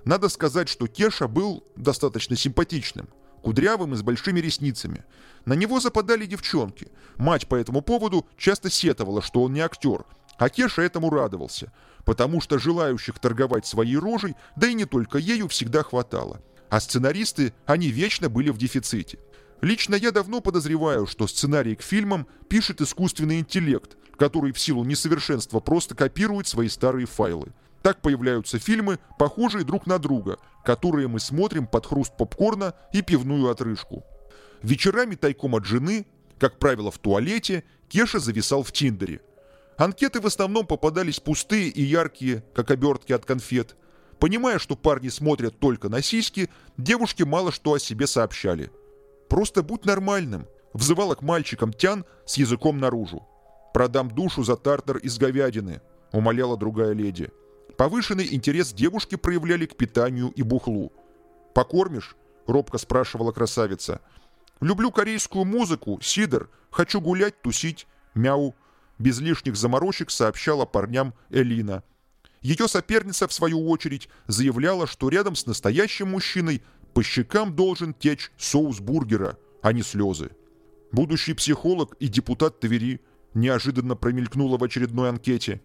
Надо 0.04 0.28
сказать, 0.28 0.68
что 0.68 0.88
Кеша 0.88 1.28
был 1.28 1.64
достаточно 1.76 2.36
симпатичным, 2.36 3.08
кудрявым 3.42 3.94
и 3.94 3.98
с 3.98 4.02
большими 4.02 4.40
ресницами. 4.40 5.04
На 5.46 5.54
него 5.54 5.80
западали 5.80 6.26
девчонки. 6.26 6.88
Мать 7.18 7.48
по 7.48 7.56
этому 7.56 7.82
поводу 7.82 8.28
часто 8.38 8.70
сетовала, 8.70 9.22
что 9.22 9.44
он 9.44 9.54
не 9.54 9.62
актер, 9.62 10.06
а 10.38 10.50
Кеша 10.50 10.82
этому 10.82 11.10
радовался, 11.10 11.72
потому 12.06 12.42
что 12.42 12.58
желающих 12.58 13.20
торговать 13.20 13.66
своей 13.66 13.98
рожей, 13.98 14.36
да 14.56 14.68
и 14.68 14.74
не 14.74 14.86
только 14.86 15.18
ею, 15.18 15.48
всегда 15.48 15.84
хватало. 15.84 16.42
А 16.70 16.80
сценаристы, 16.80 17.54
они 17.66 17.90
вечно 17.90 18.30
были 18.30 18.50
в 18.50 18.58
дефиците. 18.58 19.20
Лично 19.62 19.94
я 19.94 20.12
давно 20.12 20.42
подозреваю, 20.42 21.06
что 21.06 21.28
сценарий 21.28 21.76
к 21.76 21.84
фильмам 21.84 22.26
пишет 22.50 22.82
искусственный 22.82 23.40
интеллект, 23.40 23.98
который 24.18 24.52
в 24.52 24.60
силу 24.60 24.84
несовершенства 24.84 25.60
просто 25.60 25.94
копирует 25.94 26.48
свои 26.48 26.68
старые 26.70 27.06
файлы. 27.06 27.54
Так 27.82 28.02
появляются 28.02 28.60
фильмы, 28.60 29.00
похожие 29.18 29.64
друг 29.64 29.88
на 29.88 29.98
друга, 29.98 30.38
которые 30.64 31.08
мы 31.08 31.20
смотрим 31.20 31.66
под 31.66 31.86
хруст 31.86 32.16
попкорна 32.16 32.76
и 32.94 33.02
пивную 33.02 33.50
отрыжку. 33.50 34.04
Вечерами 34.62 35.16
тайком 35.16 35.56
от 35.56 35.66
жены, 35.66 36.06
как 36.40 36.60
правило 36.60 36.92
в 36.92 37.00
туалете, 37.00 37.64
Кеша 37.90 38.20
зависал 38.20 38.64
в 38.64 38.72
Тиндере. 38.72 39.22
Анкеты 39.78 40.22
в 40.22 40.28
основном 40.28 40.68
попадались 40.68 41.20
пустые 41.20 41.70
и 41.70 41.82
яркие, 41.82 42.44
как 42.54 42.70
обертки 42.70 43.14
от 43.14 43.26
конфет. 43.26 43.76
Понимая, 44.20 44.60
что 44.60 44.76
парни 44.76 45.10
смотрят 45.10 45.58
только 45.58 45.90
на 45.90 46.04
сиськи, 46.04 46.50
девушки 46.78 47.24
мало 47.24 47.52
что 47.52 47.74
о 47.74 47.80
себе 47.80 48.06
сообщали. 48.06 48.72
«Просто 49.28 49.64
будь 49.64 49.86
нормальным»,— 49.86 50.46
взывала 50.74 51.16
к 51.16 51.24
мальчикам 51.24 51.74
Тян 51.74 52.06
с 52.28 52.38
языком 52.38 52.78
наружу. 52.78 53.28
«Продам 53.74 54.12
душу 54.12 54.44
за 54.44 54.56
тартар 54.56 54.98
из 54.98 55.18
говядины»,— 55.18 55.82
умоляла 56.12 56.58
другая 56.58 56.94
леди. 56.94 57.32
Повышенный 57.82 58.32
интерес 58.36 58.74
девушки 58.74 59.16
проявляли 59.16 59.66
к 59.66 59.76
питанию 59.76 60.30
и 60.36 60.44
бухлу. 60.44 60.94
«Покормишь?»— 61.56 62.16
робко 62.46 62.78
спрашивала 62.78 63.32
красавица. 63.32 64.02
«Люблю 64.60 64.92
корейскую 64.92 65.46
музыку, 65.46 65.98
сидр, 66.00 66.52
хочу 66.70 67.02
гулять, 67.02 67.42
тусить, 67.42 67.88
мяу», 68.14 68.54
без 69.00 69.20
лишних 69.20 69.56
заморочек 69.56 70.12
сообщала 70.12 70.68
парням 70.68 71.16
Элина. 71.32 71.82
Ее 72.44 72.68
соперница, 72.68 73.28
в 73.28 73.34
свою 73.34 73.68
очередь, 73.68 74.10
заявляла, 74.28 74.86
что 74.86 75.10
рядом 75.10 75.36
с 75.36 75.48
настоящим 75.48 76.10
мужчиной 76.10 76.62
по 76.94 77.02
щекам 77.02 77.56
должен 77.56 77.96
течь 77.96 78.32
соус 78.38 78.80
бургера, 78.80 79.40
а 79.64 79.74
не 79.74 79.82
слезы. 79.82 80.30
Будущий 80.92 81.34
психолог 81.34 81.96
и 82.00 82.08
депутат 82.08 82.60
Твери 82.60 83.02
неожиданно 83.34 83.96
промелькнула 83.96 84.60
в 84.60 84.64
очередной 84.64 85.10
анкете. 85.10 85.64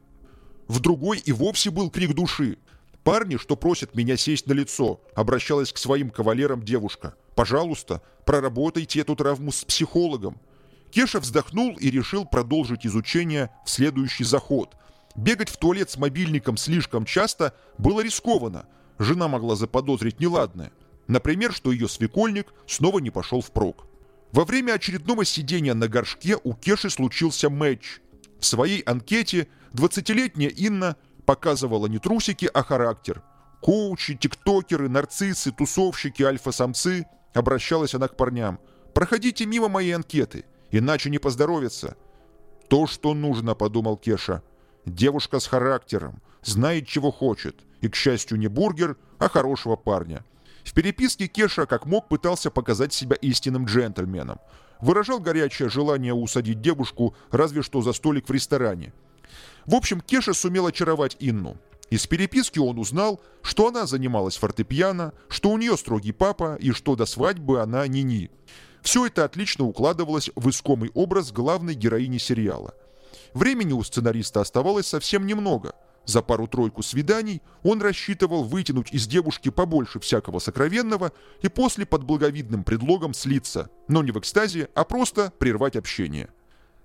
В 0.68 0.80
другой 0.80 1.18
и 1.18 1.32
вовсе 1.32 1.70
был 1.70 1.90
крик 1.90 2.14
души. 2.14 2.58
«Парни, 3.04 3.36
что 3.36 3.54
просят 3.54 3.94
меня 3.94 4.16
сесть 4.16 4.48
на 4.48 4.52
лицо», 4.52 5.00
обращалась 5.14 5.72
к 5.72 5.78
своим 5.78 6.10
кавалерам 6.10 6.64
девушка. 6.64 7.14
«Пожалуйста, 7.36 8.02
проработайте 8.24 9.00
эту 9.00 9.14
травму 9.14 9.52
с 9.52 9.64
психологом». 9.64 10.40
Кеша 10.90 11.20
вздохнул 11.20 11.76
и 11.76 11.90
решил 11.90 12.24
продолжить 12.24 12.84
изучение 12.86 13.50
в 13.64 13.70
следующий 13.70 14.24
заход. 14.24 14.74
Бегать 15.14 15.50
в 15.50 15.56
туалет 15.56 15.90
с 15.90 15.98
мобильником 15.98 16.56
слишком 16.56 17.04
часто 17.04 17.54
было 17.78 18.00
рискованно. 18.00 18.66
Жена 18.98 19.28
могла 19.28 19.54
заподозрить 19.54 20.20
неладное. 20.20 20.72
Например, 21.06 21.52
что 21.52 21.70
ее 21.70 21.88
свекольник 21.88 22.52
снова 22.66 22.98
не 22.98 23.10
пошел 23.10 23.40
впрок. 23.40 23.86
Во 24.32 24.44
время 24.44 24.72
очередного 24.72 25.24
сидения 25.24 25.74
на 25.74 25.86
горшке 25.86 26.36
у 26.42 26.54
Кеши 26.54 26.90
случился 26.90 27.50
матч. 27.50 28.00
В 28.40 28.46
своей 28.46 28.80
анкете 28.80 29.48
20-летняя 29.76 30.48
Инна 30.48 30.96
показывала 31.26 31.86
не 31.86 31.98
трусики, 31.98 32.48
а 32.52 32.62
характер. 32.62 33.22
Коучи, 33.60 34.16
тиктокеры, 34.16 34.88
нарциссы, 34.88 35.52
тусовщики, 35.52 36.22
альфа-самцы. 36.22 37.06
Обращалась 37.34 37.94
она 37.94 38.08
к 38.08 38.16
парням. 38.16 38.58
«Проходите 38.94 39.44
мимо 39.44 39.68
моей 39.68 39.92
анкеты, 39.92 40.46
иначе 40.70 41.10
не 41.10 41.18
поздоровится». 41.18 41.96
«То, 42.68 42.86
что 42.86 43.12
нужно»,— 43.12 43.54
подумал 43.54 43.98
Кеша. 43.98 44.42
«Девушка 44.86 45.38
с 45.38 45.46
характером, 45.46 46.22
знает, 46.42 46.86
чего 46.86 47.10
хочет. 47.12 47.56
И, 47.82 47.88
к 47.88 47.94
счастью, 47.94 48.38
не 48.38 48.48
бургер, 48.48 48.96
а 49.18 49.28
хорошего 49.28 49.76
парня». 49.76 50.24
В 50.64 50.72
переписке 50.72 51.26
Кеша 51.26 51.66
как 51.66 51.84
мог 51.84 52.08
пытался 52.08 52.50
показать 52.50 52.92
себя 52.92 53.16
истинным 53.16 53.66
джентльменом. 53.66 54.40
Выражал 54.80 55.20
горячее 55.20 55.68
желание 55.68 56.14
усадить 56.14 56.60
девушку 56.60 57.14
разве 57.30 57.62
что 57.62 57.82
за 57.82 57.92
столик 57.92 58.28
в 58.28 58.32
ресторане. 58.32 58.92
В 59.66 59.74
общем, 59.74 60.00
Кеша 60.00 60.32
сумел 60.32 60.66
очаровать 60.66 61.16
Инну. 61.20 61.56
Из 61.90 62.06
переписки 62.06 62.58
он 62.58 62.78
узнал, 62.78 63.20
что 63.42 63.68
она 63.68 63.86
занималась 63.86 64.36
фортепиано, 64.36 65.12
что 65.28 65.50
у 65.50 65.58
нее 65.58 65.76
строгий 65.76 66.12
папа 66.12 66.56
и 66.60 66.72
что 66.72 66.96
до 66.96 67.06
свадьбы 67.06 67.60
она 67.60 67.86
ни-ни. 67.86 68.30
Все 68.82 69.06
это 69.06 69.24
отлично 69.24 69.64
укладывалось 69.64 70.30
в 70.34 70.48
искомый 70.48 70.90
образ 70.94 71.32
главной 71.32 71.74
героини 71.74 72.18
сериала. 72.18 72.74
Времени 73.34 73.72
у 73.72 73.82
сценариста 73.82 74.40
оставалось 74.40 74.86
совсем 74.86 75.26
немного– 75.26 75.74
за 76.06 76.22
пару-тройку 76.22 76.82
свиданий 76.82 77.42
он 77.64 77.82
рассчитывал 77.82 78.44
вытянуть 78.44 78.92
из 78.92 79.08
девушки 79.08 79.50
побольше 79.50 79.98
всякого 79.98 80.38
сокровенного 80.38 81.12
и 81.42 81.48
после 81.48 81.84
под 81.84 82.04
благовидным 82.04 82.62
предлогом 82.62 83.12
слиться, 83.12 83.70
но 83.88 84.02
не 84.04 84.12
в 84.12 84.18
экстазе, 84.18 84.70
а 84.74 84.84
просто 84.84 85.32
прервать 85.38 85.74
общение. 85.74 86.28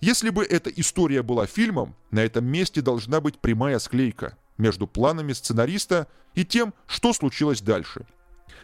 Если 0.01 0.31
бы 0.31 0.43
эта 0.43 0.72
история 0.72 1.22
была 1.22 1.46
фильмом, 1.46 1.96
на 2.10 2.22
этом 2.22 2.43
месте 2.43 2.81
должна 2.81 3.22
быть 3.22 3.38
прямая 3.38 3.77
склейка 3.77 4.36
между 4.58 4.88
планами 4.88 5.31
сценариста 5.31 6.08
и 6.34 6.43
тем, 6.43 6.74
что 6.88 7.13
случилось 7.13 7.62
дальше. 7.62 8.08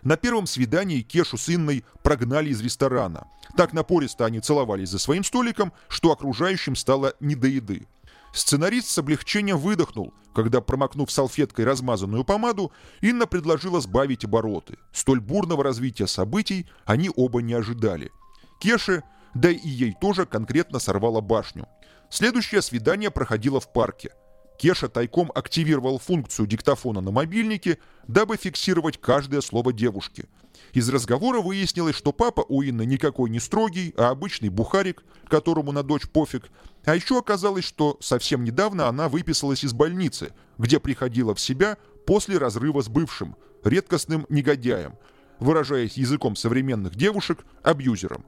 На 0.01 0.17
первом 0.17 0.47
свидании 0.47 1.01
Кешу 1.01 1.37
с 1.37 1.47
Инной 1.49 1.85
прогнали 2.03 2.49
из 2.49 2.61
ресторана. 2.61 3.27
Так 3.55 3.71
напористо 3.71 4.25
они 4.25 4.39
целовались 4.39 4.89
за 4.89 4.97
своим 4.97 5.23
столиком, 5.23 5.73
что 5.89 6.11
окружающим 6.11 6.75
стало 6.75 7.13
не 7.19 7.35
до 7.35 7.47
еды. 7.47 7.87
Сценарист 8.33 8.89
с 8.89 8.97
облегчением 8.97 9.57
выдохнул, 9.57 10.13
когда, 10.33 10.59
промокнув 10.59 11.11
салфеткой 11.11 11.65
размазанную 11.65 12.23
помаду, 12.23 12.71
Инна 13.01 13.27
предложила 13.27 13.79
сбавить 13.79 14.25
обороты. 14.25 14.77
Столь 14.91 15.19
бурного 15.19 15.63
развития 15.63 16.07
событий 16.07 16.67
они 16.85 17.11
оба 17.15 17.41
не 17.41 17.53
ожидали. 17.53 18.11
Кеше, 18.59 19.03
да 19.33 19.49
и 19.49 19.67
ей 19.67 19.95
тоже 19.99 20.25
конкретно 20.25 20.79
сорвала 20.79 21.21
башню. 21.21 21.67
Следующее 22.09 22.61
свидание 22.61 23.11
проходило 23.11 23.59
в 23.59 23.71
парке. 23.71 24.11
Кеша 24.57 24.89
тайком 24.89 25.31
активировал 25.35 25.99
функцию 25.99 26.47
диктофона 26.47 26.99
на 27.01 27.11
мобильнике, 27.11 27.77
дабы 28.07 28.37
фиксировать 28.37 28.99
каждое 28.99 29.41
слово 29.41 29.71
девушки. 29.71 30.25
Из 30.73 30.89
разговора 30.89 31.41
выяснилось, 31.41 31.95
что 31.95 32.11
папа 32.11 32.43
у 32.47 32.63
Инны 32.63 32.85
никакой 32.85 33.29
не 33.29 33.39
строгий, 33.39 33.93
а 33.97 34.09
обычный 34.09 34.49
бухарик, 34.49 35.03
которому 35.27 35.71
на 35.71 35.83
дочь 35.83 36.09
пофиг, 36.09 36.49
а 36.85 36.95
еще 36.95 37.19
оказалось, 37.19 37.65
что 37.65 37.97
совсем 37.99 38.43
недавно 38.43 38.87
она 38.87 39.09
выписалась 39.09 39.63
из 39.63 39.73
больницы, 39.73 40.33
где 40.57 40.79
приходила 40.79 41.35
в 41.35 41.39
себя 41.39 41.77
после 42.05 42.37
разрыва 42.37 42.81
с 42.81 42.89
бывшим, 42.89 43.35
редкостным 43.63 44.25
негодяем, 44.29 44.95
выражаясь 45.39 45.97
языком 45.97 46.35
современных 46.35 46.95
девушек, 46.95 47.45
абьюзером. 47.61 48.25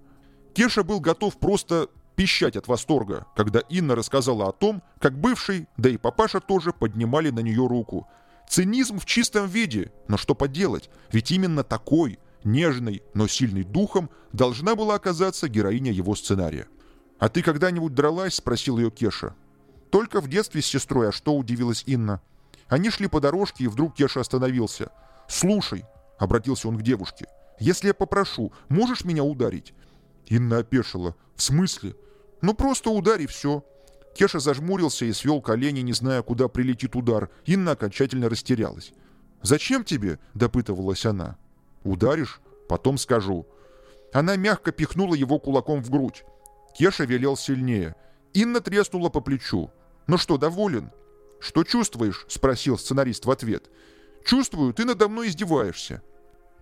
Кеша 0.53 0.83
был 0.83 0.99
готов 0.99 1.37
просто 1.37 1.89
пищать 2.15 2.57
от 2.57 2.67
восторга, 2.67 3.27
когда 3.35 3.59
Инна 3.69 3.95
рассказала 3.95 4.49
о 4.49 4.51
том, 4.51 4.83
как 4.99 5.17
бывший, 5.17 5.67
да 5.77 5.89
и 5.89 5.97
папаша 5.97 6.41
тоже 6.41 6.73
поднимали 6.73 7.29
на 7.29 7.39
нее 7.39 7.65
руку. 7.65 8.07
Цинизм 8.49 8.99
в 8.99 9.05
чистом 9.05 9.47
виде, 9.47 9.91
но 10.07 10.17
что 10.17 10.35
поделать, 10.35 10.89
ведь 11.11 11.31
именно 11.31 11.63
такой, 11.63 12.19
нежный, 12.43 13.03
но 13.13 13.27
сильный 13.27 13.63
духом, 13.63 14.09
должна 14.33 14.75
была 14.75 14.95
оказаться 14.95 15.47
героиня 15.47 15.91
его 15.91 16.15
сценария. 16.15 16.67
«А 17.19 17.29
ты 17.29 17.41
когда-нибудь 17.41 17.93
дралась?»— 17.93 18.35
спросил 18.35 18.77
ее 18.79 18.91
Кеша. 18.91 19.35
«Только 19.91 20.19
в 20.19 20.27
детстве 20.27 20.61
с 20.61 20.65
сестрой, 20.65 21.09
а 21.09 21.11
что?»— 21.11 21.33
удивилась 21.37 21.83
Инна. 21.85 22.21
Они 22.67 22.89
шли 22.89 23.07
по 23.07 23.19
дорожке, 23.19 23.63
и 23.63 23.67
вдруг 23.67 23.95
Кеша 23.95 24.21
остановился. 24.21 24.91
«Слушай»,— 25.27 25.85
обратился 26.19 26.67
он 26.67 26.77
к 26.77 26.81
девушке,— 26.81 27.27
«если 27.59 27.87
я 27.87 27.93
попрошу, 27.93 28.51
можешь 28.67 29.03
меня 29.03 29.23
ударить?» 29.23 29.73
Инна 30.27 30.59
опешила. 30.59 31.15
«В 31.35 31.41
смысле?» 31.41 31.95
«Ну 32.41 32.53
просто 32.53 32.89
ударь 32.89 33.23
и 33.23 33.27
все». 33.27 33.63
Кеша 34.15 34.39
зажмурился 34.39 35.05
и 35.05 35.13
свел 35.13 35.41
колени, 35.41 35.81
не 35.81 35.93
зная, 35.93 36.21
куда 36.21 36.47
прилетит 36.47 36.95
удар. 36.95 37.29
Инна 37.45 37.71
окончательно 37.71 38.29
растерялась. 38.29 38.91
«Зачем 39.41 39.83
тебе?»— 39.83 40.19
допытывалась 40.33 41.05
она. 41.05 41.37
«Ударишь? 41.83 42.41
Потом 42.67 42.97
скажу». 42.97 43.47
Она 44.11 44.35
мягко 44.35 44.71
пихнула 44.71 45.15
его 45.15 45.39
кулаком 45.39 45.83
в 45.83 45.89
грудь. 45.89 46.23
Кеша 46.77 47.05
велел 47.05 47.37
сильнее. 47.37 47.95
Инна 48.33 48.59
треснула 48.59 49.09
по 49.09 49.21
плечу. 49.21 49.71
«Ну 50.07 50.17
что, 50.17 50.37
доволен?» 50.37 50.91
«Что 51.39 51.63
чувствуешь?»— 51.63 52.25
спросил 52.27 52.77
сценарист 52.77 53.25
в 53.25 53.31
ответ. 53.31 53.69
«Чувствую, 54.25 54.73
ты 54.73 54.85
надо 54.85 55.07
мной 55.07 55.29
издеваешься». 55.29 56.01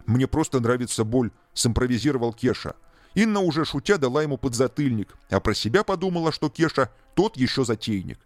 «Мне 0.05 0.27
просто 0.27 0.59
нравится 0.59 1.03
боль»,— 1.03 1.31
симпровизировал 1.53 2.33
Кеша. 2.33 2.75
Инна 3.17 3.39
уже 3.39 3.65
шутя 3.65 3.97
дала 3.97 4.21
ему 4.21 4.37
подзатыльник, 4.37 5.17
а 5.31 5.39
про 5.39 5.55
себя 5.55 5.83
подумала, 5.83 6.31
что 6.31 6.51
Кеша 6.51 6.91
тот 7.15 7.35
еще 7.35 7.65
затейник. 7.65 8.19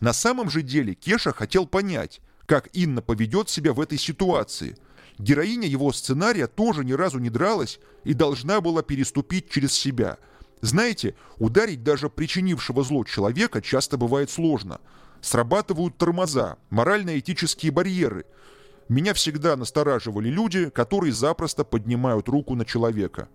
На 0.00 0.14
самом 0.14 0.48
же 0.48 0.62
деле 0.62 0.94
Кеша 0.94 1.34
хотел 1.34 1.66
понять, 1.66 2.22
как 2.46 2.70
Инна 2.72 3.02
поведет 3.02 3.50
себя 3.50 3.74
в 3.74 3.80
этой 3.82 3.98
ситуации. 3.98 4.78
Героиня 5.18 5.68
его 5.68 5.92
сценария 5.92 6.46
тоже 6.46 6.86
ни 6.86 6.92
разу 6.94 7.18
не 7.18 7.28
дралась 7.28 7.80
и 8.04 8.14
должна 8.14 8.62
была 8.62 8.82
переступить 8.82 9.50
через 9.50 9.74
себя. 9.74 10.16
Знаете, 10.62 11.16
ударить 11.36 11.82
даже 11.82 12.08
причинившего 12.08 12.82
зло 12.82 13.04
человека 13.04 13.60
часто 13.60 13.98
бывает 13.98 14.30
сложно. 14.30 14.80
Срабатывают 15.20 15.98
тормоза, 15.98 16.56
морально-этические 16.70 17.72
барьеры. 17.72 18.24
Меня 18.88 19.12
всегда 19.12 19.54
настораживали 19.56 20.30
люди, 20.30 20.70
которые 20.70 21.12
запросто 21.12 21.62
поднимают 21.62 22.26
руку 22.30 22.54
на 22.54 22.64
человека. 22.64 23.28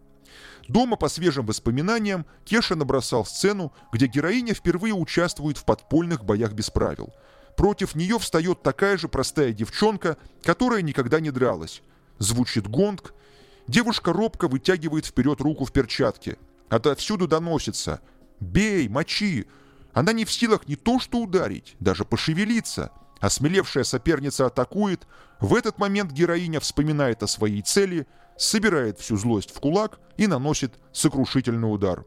Дома 0.68 0.96
по 0.96 1.10
свежим 1.10 1.46
воспоминаниям 1.46 2.26
Кеша 2.44 2.76
набросал 2.76 3.26
сцену, 3.26 3.74
где 3.92 4.08
героиня 4.08 4.54
впервые 4.54 4.94
участвует 4.94 5.58
в 5.58 5.66
подпольных 5.66 6.24
боях 6.24 6.54
без 6.54 6.70
правил– 6.70 7.14
Против 7.56 7.96
нее 7.96 8.20
встает 8.20 8.62
такая 8.62 8.98
же 8.98 9.08
простая 9.08 9.54
девчонка, 9.54 10.18
которая 10.44 10.82
никогда 10.82 11.20
не 11.20 11.32
дралась. 11.32 11.82
Звучит 12.20 12.68
гонг. 12.68 13.14
Девушка 13.68 14.14
робко 14.14 14.48
вытягивает 14.48 15.06
вперед 15.06 15.42
руку 15.42 15.66
в 15.66 15.72
перчатке. 15.72 16.38
Отовсюду 16.70 17.28
доносится 17.28 18.02
«Бей, 18.40 18.88
мочи!» 18.90 19.48
Она 19.94 20.12
не 20.12 20.26
в 20.26 20.32
силах 20.32 20.68
не 20.68 20.76
то 20.76 21.00
что 21.00 21.20
ударить, 21.20 21.76
даже 21.80 22.04
пошевелиться. 22.04 22.92
Осмелевшая 23.22 23.86
соперница 23.86 24.46
атакует. 24.48 25.08
В 25.40 25.56
этот 25.56 25.80
момент 25.80 26.12
героиня 26.12 26.60
вспоминает 26.60 27.24
о 27.24 27.28
своей 27.28 27.62
цели, 27.62 28.06
собирает 28.38 29.00
всю 29.00 29.18
злость 29.18 29.56
в 29.56 29.60
кулак 29.60 30.00
и 30.18 30.28
наносит 30.28 30.74
сокрушительный 30.92 31.74
удар. 31.74 32.06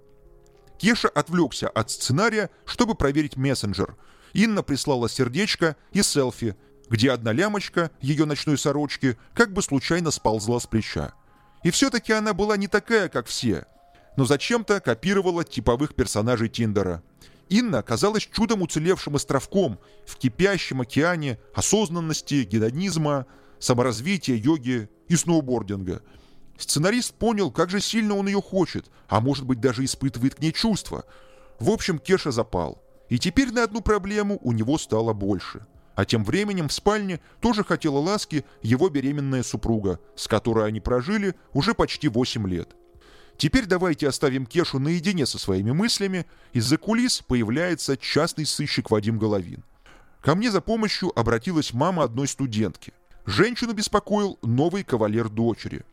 Кеша 0.78 1.08
отвлекся 1.08 1.68
от 1.68 1.90
сценария, 1.90 2.50
чтобы 2.64 2.94
проверить 2.94 3.36
мессенджер– 3.36 3.96
Инна 4.32 4.62
прислала 4.62 5.08
сердечко 5.08 5.76
и 5.92 6.02
селфи, 6.02 6.56
где 6.88 7.10
одна 7.12 7.32
лямочка 7.32 7.90
ее 8.00 8.24
ночной 8.24 8.58
сорочки 8.58 9.16
как 9.34 9.52
бы 9.52 9.62
случайно 9.62 10.10
сползла 10.10 10.60
с 10.60 10.66
плеча. 10.66 11.12
И 11.64 11.70
все-таки 11.70 12.12
она 12.12 12.34
была 12.34 12.56
не 12.56 12.68
такая, 12.68 13.08
как 13.08 13.26
все, 13.26 13.66
но 14.16 14.24
зачем-то 14.24 14.80
копировала 14.80 15.44
типовых 15.44 15.94
персонажей 15.94 16.48
Тиндера. 16.48 17.02
Инна 17.48 17.78
оказалась 17.78 18.28
чудом 18.30 18.62
уцелевшим 18.62 19.16
островком 19.16 19.78
в 20.06 20.16
кипящем 20.16 20.82
океане 20.82 21.38
осознанности, 21.54 22.44
гедонизма, 22.44 23.26
саморазвития, 23.58 24.36
йоги 24.36 24.88
и 25.08 25.16
сноубординга. 25.16 26.02
Сценарист 26.58 27.14
понял, 27.14 27.50
как 27.50 27.70
же 27.70 27.80
сильно 27.80 28.14
он 28.16 28.26
ее 28.26 28.42
хочет, 28.42 28.90
а 29.08 29.20
может 29.20 29.46
быть 29.46 29.60
даже 29.60 29.84
испытывает 29.84 30.34
к 30.34 30.40
ней 30.40 30.52
чувства. 30.52 31.04
В 31.60 31.70
общем, 31.70 31.98
Кеша 31.98 32.32
запал. 32.32 32.82
И 33.08 33.18
теперь 33.18 33.52
на 33.52 33.62
одну 33.62 33.80
проблему 33.80 34.38
у 34.42 34.52
него 34.52 34.76
стало 34.76 35.12
больше. 35.12 35.66
А 35.94 36.04
тем 36.04 36.24
временем 36.24 36.68
в 36.68 36.72
спальне 36.72 37.20
тоже 37.40 37.64
хотела 37.64 37.98
ласки 37.98 38.44
его 38.62 38.88
беременная 38.88 39.42
супруга, 39.42 39.98
с 40.14 40.28
которой 40.28 40.66
они 40.66 40.80
прожили 40.80 41.34
уже 41.52 41.74
почти 41.74 42.08
8 42.08 42.46
лет. 42.48 42.76
Теперь 43.36 43.66
давайте 43.66 44.08
оставим 44.08 44.44
Кешу 44.44 44.80
наедине 44.80 45.24
со 45.26 45.38
своими 45.38 45.70
мыслями. 45.70 46.26
Из-за 46.52 46.76
кулис 46.76 47.22
появляется 47.26 47.96
частный 47.96 48.46
сыщик 48.46 48.90
Вадим 48.90 49.18
Головин. 49.18 49.64
Ко 50.20 50.34
мне 50.34 50.50
за 50.50 50.60
помощью 50.60 51.16
обратилась 51.18 51.72
мама 51.72 52.02
одной 52.02 52.26
студентки. 52.26 52.92
Женщину 53.26 53.72
беспокоил 53.74 54.38
новый 54.42 54.82
кавалер 54.82 55.28
дочери. 55.28 55.84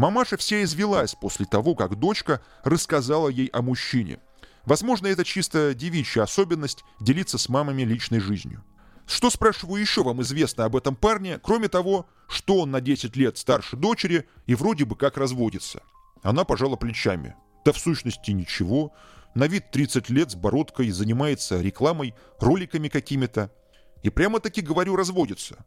Мамаша 0.00 0.36
вся 0.36 0.62
извелась 0.62 1.14
после 1.14 1.46
того, 1.46 1.74
как 1.74 1.94
дочка 1.96 2.40
рассказала 2.64 3.28
ей 3.28 3.46
о 3.48 3.62
мужчине– 3.62 4.18
Возможно, 4.64 5.06
это 5.06 5.24
чисто 5.24 5.74
девичья 5.74 6.22
особенность 6.22 6.84
делиться 7.00 7.38
с 7.38 7.48
мамами 7.48 7.82
личной 7.82 8.20
жизнью. 8.20 8.62
Что, 9.06 9.30
спрашиваю, 9.30 9.80
еще 9.80 10.02
вам 10.02 10.22
известно 10.22 10.64
об 10.64 10.76
этом 10.76 10.94
парне, 10.94 11.38
кроме 11.42 11.68
того, 11.68 12.06
что 12.28 12.58
он 12.58 12.70
на 12.70 12.80
10 12.80 13.16
лет 13.16 13.38
старше 13.38 13.76
дочери 13.76 14.28
и 14.46 14.54
вроде 14.54 14.84
бы 14.84 14.96
как 14.96 15.16
разводится? 15.16 15.82
Она 16.22 16.44
пожала 16.44 16.76
плечами. 16.76 17.34
Да 17.64 17.72
в 17.72 17.78
сущности 17.78 18.30
ничего. 18.30 18.92
На 19.34 19.46
вид 19.48 19.70
30 19.70 20.10
лет 20.10 20.30
с 20.30 20.34
бородкой, 20.34 20.90
занимается 20.90 21.60
рекламой, 21.60 22.14
роликами 22.38 22.88
какими-то. 22.88 23.50
И 24.02 24.10
прямо-таки, 24.10 24.60
говорю, 24.60 24.94
разводится. 24.94 25.64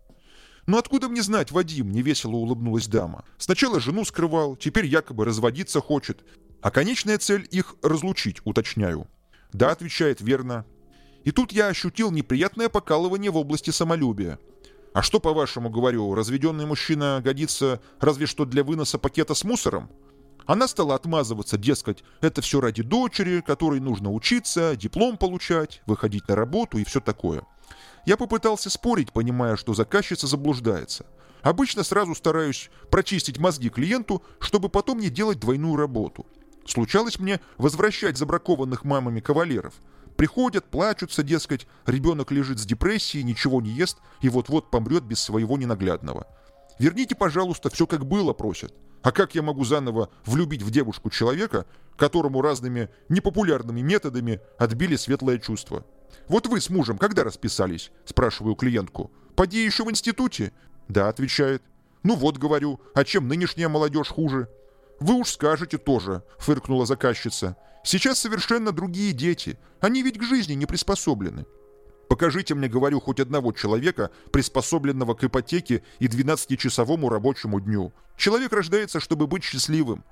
«Ну 0.65 0.77
откуда 0.77 1.09
мне 1.09 1.21
знать, 1.21 1.51
Вадим?»– 1.51 1.91
невесело 1.91 2.35
улыбнулась 2.35 2.87
дама. 2.87 3.25
«Сначала 3.37 3.79
жену 3.79 4.05
скрывал, 4.05 4.55
теперь 4.55 4.85
якобы 4.85 5.25
разводиться 5.25 5.81
хочет. 5.81 6.23
А 6.61 6.71
конечная 6.71 7.17
цель 7.17 7.45
их 7.51 7.75
разлучить, 7.81 8.37
уточняю. 8.45 9.07
Да, 9.51 9.71
отвечает 9.71 10.21
верно. 10.21 10.65
И 11.25 11.31
тут 11.31 11.51
я 11.51 11.67
ощутил 11.67 12.09
неприятное 12.11 12.69
покалывание 12.69 13.31
в 13.31 13.37
области 13.37 13.69
самолюбия. 13.69 14.39
А 14.93 15.01
что, 15.01 15.19
по-вашему, 15.19 15.69
говорю, 15.69 16.15
разведенный 16.15 16.65
мужчина 16.65 17.19
годится 17.23 17.81
разве 17.99 18.27
что 18.27 18.45
для 18.45 18.63
выноса 18.63 18.97
пакета 18.97 19.33
с 19.33 19.43
мусором? 19.43 19.89
Она 20.45 20.67
стала 20.67 20.95
отмазываться, 20.95 21.57
дескать, 21.57 22.03
это 22.21 22.41
все 22.41 22.61
ради 22.61 22.83
дочери, 22.83 23.41
которой 23.41 23.79
нужно 23.79 24.11
учиться, 24.11 24.75
диплом 24.75 25.17
получать, 25.17 25.81
выходить 25.85 26.27
на 26.27 26.35
работу 26.35 26.77
и 26.77 26.83
все 26.83 26.99
такое. 26.99 27.43
Я 28.05 28.17
попытался 28.17 28.69
спорить, 28.69 29.11
понимая, 29.13 29.55
что 29.55 29.73
заказчица 29.73 30.27
заблуждается. 30.27 31.05
Обычно 31.41 31.83
сразу 31.83 32.15
стараюсь 32.15 32.69
прочистить 32.89 33.37
мозги 33.37 33.69
клиенту, 33.69 34.23
чтобы 34.39 34.69
потом 34.69 34.99
не 34.99 35.09
делать 35.09 35.39
двойную 35.39 35.75
работу– 35.75 36.25
Случалось 36.65 37.19
мне 37.19 37.39
возвращать 37.57 38.17
забракованных 38.17 38.83
мамами 38.85 39.19
кавалеров. 39.19 39.73
Приходят, 40.15 40.65
плачутся, 40.65 41.23
дескать, 41.23 41.67
ребенок 41.85 42.31
лежит 42.31 42.59
с 42.59 42.65
депрессией, 42.65 43.23
ничего 43.23 43.61
не 43.61 43.71
ест 43.71 43.97
и 44.21 44.29
вот-вот 44.29 44.69
помрет 44.69 45.03
без 45.03 45.19
своего 45.19 45.57
ненаглядного. 45.57 46.27
Верните, 46.79 47.15
пожалуйста, 47.15 47.69
все 47.69 47.87
как 47.87 48.05
было, 48.05 48.33
просят. 48.33 48.73
А 49.03 49.11
как 49.11 49.35
я 49.35 49.41
могу 49.41 49.65
заново 49.65 50.09
влюбить 50.25 50.63
в 50.63 50.71
девушку 50.71 51.09
человека, 51.09 51.65
которому 51.97 52.41
разными 52.41 52.89
непопулярными 53.09 53.81
методами 53.81 54.41
отбили 54.57 54.95
светлое 54.95 55.37
чувство? 55.37 55.85
Вот 56.27 56.47
вы 56.47 56.59
с 56.61 56.69
мужем 56.69 56.97
когда 56.97 57.23
расписались? 57.23 57.91
Спрашиваю 58.05 58.55
клиентку. 58.55 59.11
Поди 59.35 59.63
еще 59.63 59.83
в 59.83 59.91
институте? 59.91 60.53
Да, 60.87 61.09
отвечает. 61.09 61.61
Ну 62.01 62.15
вот, 62.15 62.37
говорю, 62.37 62.79
а 62.95 63.03
чем 63.03 63.27
нынешняя 63.27 63.69
молодежь 63.69 64.07
хуже? 64.09 64.49
«Вы 64.99 65.15
уж 65.15 65.31
скажете 65.31 65.77
тоже»,— 65.77 66.23
фыркнула 66.37 66.85
заказчица. 66.85 67.57
«Сейчас 67.83 68.19
совершенно 68.19 68.71
другие 68.71 69.11
дети. 69.11 69.59
Они 69.81 70.01
ведь 70.01 70.17
к 70.17 70.23
жизни 70.23 70.53
не 70.53 70.65
приспособлены». 70.65 71.45
Покажите 72.13 72.53
мне, 72.53 72.67
говорю, 72.67 72.99
хоть 72.99 73.19
одного 73.19 73.53
человека, 73.53 74.11
приспособленного 74.31 75.15
к 75.15 75.23
ипотеке 75.23 75.81
и 75.97 76.05
12-часовому 76.05 77.09
рабочему 77.09 77.59
дню. 77.59 77.91
Человек 78.17 78.53
рождается, 78.53 78.99
чтобы 78.99 79.25
быть 79.25 79.43
счастливым. 79.43 80.03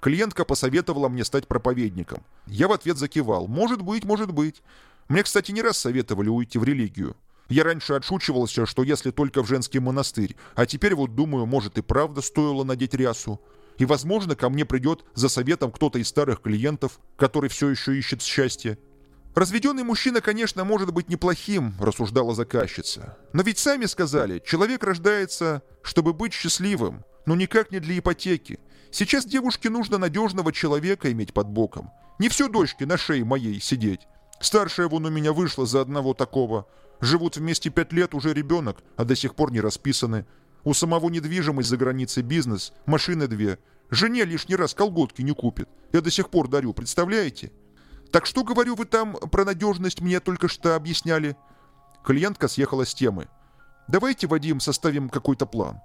Клиентка 0.00 0.44
посоветовала 0.44 1.08
мне 1.08 1.24
стать 1.24 1.46
проповедником. 1.46 2.24
Я 2.48 2.66
в 2.66 2.72
ответ 2.72 2.96
закивал. 2.96 3.46
Может 3.46 3.82
быть, 3.82 4.02
может 4.02 4.32
быть. 4.32 4.64
Мне, 5.06 5.22
кстати, 5.22 5.52
не 5.52 5.62
раз 5.62 5.78
советовали 5.78 6.28
уйти 6.28 6.58
в 6.58 6.64
религию. 6.64 7.16
Я 7.48 7.62
раньше 7.62 7.92
отшучивался, 7.92 8.66
что 8.66 8.82
если 8.82 9.12
только 9.12 9.44
в 9.44 9.46
женский 9.46 9.78
монастырь, 9.78 10.34
а 10.56 10.66
теперь 10.66 10.96
вот 10.96 11.14
думаю, 11.14 11.46
может 11.46 11.78
и 11.78 11.82
правда 11.82 12.20
стоило 12.20 12.64
надеть 12.64 12.94
рясу. 12.94 13.40
И, 13.78 13.84
возможно, 13.84 14.34
ко 14.34 14.48
мне 14.48 14.64
придет 14.64 15.04
за 15.14 15.28
советом 15.28 15.70
кто-то 15.70 16.00
из 16.00 16.08
старых 16.08 16.42
клиентов, 16.42 16.98
который 17.16 17.48
все 17.48 17.68
еще 17.68 17.96
ищет 17.96 18.22
счастье. 18.22 18.76
«Разведенный 19.34 19.82
мужчина, 19.82 20.20
конечно, 20.20 20.64
может 20.64 20.92
быть 20.92 21.08
неплохим»,– 21.08 21.74
рассуждала 21.80 22.34
заказчица. 22.34 23.18
«Но 23.32 23.42
ведь 23.42 23.58
сами 23.58 23.86
сказали, 23.86 24.40
человек 24.44 24.84
рождается, 24.84 25.62
чтобы 25.82 26.12
быть 26.12 26.32
счастливым, 26.32 27.04
но 27.26 27.34
никак 27.34 27.72
не 27.72 27.80
для 27.80 27.98
ипотеки. 27.98 28.60
Сейчас 28.92 29.26
девушке 29.26 29.70
нужно 29.70 29.98
надежного 29.98 30.52
человека 30.52 31.10
иметь 31.10 31.34
под 31.34 31.48
боком. 31.48 31.90
Не 32.20 32.28
все 32.28 32.48
дочки 32.48 32.84
на 32.84 32.96
шее 32.96 33.24
моей 33.24 33.60
сидеть. 33.60 34.06
Старшая 34.40 34.86
вон 34.86 35.06
у 35.06 35.10
меня 35.10 35.32
вышла 35.32 35.66
за 35.66 35.80
одного 35.80 36.14
такого. 36.14 36.68
Живут 37.00 37.36
вместе 37.36 37.70
пять 37.70 37.92
лет, 37.92 38.14
уже 38.14 38.32
ребенок, 38.32 38.84
а 38.96 39.04
до 39.04 39.16
сих 39.16 39.34
пор 39.34 39.50
не 39.50 39.60
расписаны. 39.60 40.26
У 40.62 40.74
самого 40.74 41.10
недвижимость 41.10 41.68
за 41.68 41.76
границей 41.76 42.22
бизнес, 42.22 42.72
машины 42.86 43.26
две. 43.26 43.58
Жене 43.90 44.24
лишний 44.24 44.54
раз 44.54 44.74
колготки 44.74 45.22
не 45.22 45.32
купит. 45.32 45.68
Я 45.92 46.02
до 46.02 46.10
сих 46.10 46.30
пор 46.30 46.46
дарю, 46.46 46.72
представляете? 46.72 47.50
Так 48.14 48.26
что, 48.26 48.44
говорю, 48.44 48.76
вы 48.76 48.84
там 48.84 49.14
про 49.14 49.44
надежность 49.44 50.00
мне 50.00 50.20
только 50.20 50.46
что 50.46 50.76
объясняли? 50.76 51.36
Клиентка 52.04 52.46
съехала 52.46 52.86
с 52.86 52.94
темы. 52.94 53.26
Давайте, 53.88 54.28
Вадим, 54.28 54.60
составим 54.60 55.08
какой-то 55.08 55.46
план. 55.46 55.80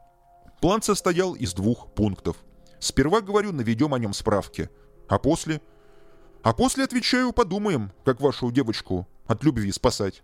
План 0.61 0.83
состоял 0.83 1.33
из 1.33 1.55
двух 1.55 1.91
пунктов. 1.95 2.37
Сперва, 2.79 3.21
говорю, 3.21 3.51
наведем 3.51 3.95
о 3.95 3.97
нем 3.97 4.13
справки. 4.13 4.69
А 5.07 5.17
после? 5.17 5.59
А 6.43 6.53
после, 6.53 6.83
отвечаю, 6.83 7.33
подумаем, 7.33 7.91
как 8.05 8.21
вашу 8.21 8.51
девочку 8.51 9.07
от 9.25 9.43
любви 9.43 9.71
спасать. 9.71 10.21